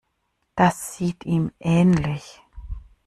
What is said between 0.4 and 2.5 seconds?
Das sieht ihm ähnlich.